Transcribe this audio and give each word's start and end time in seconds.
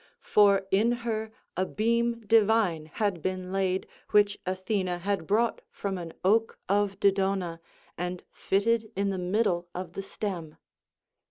For 0.23 0.65
in 0.71 0.93
her 1.05 1.31
a 1.55 1.63
beam 1.63 2.21
divine 2.25 2.87
had 2.87 3.21
been 3.21 3.51
laid 3.53 3.85
which 4.09 4.39
Athena 4.47 4.97
had 4.97 5.27
brought 5.27 5.61
from 5.69 5.99
an 5.99 6.13
oak 6.25 6.57
of 6.67 6.99
Dodona 6.99 7.59
and 7.99 8.23
fitted 8.31 8.91
in 8.95 9.11
the 9.11 9.19
middle 9.19 9.67
of 9.75 9.93
the 9.93 10.01
stem. 10.01 10.57